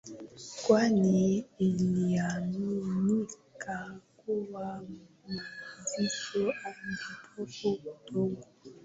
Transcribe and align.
kwani 0.65 1.45
iliaminika 1.57 3.99
kuwa 4.17 4.83
mazishi 5.27 6.45
yalidhuru 6.45 7.93
udongo 8.05 8.41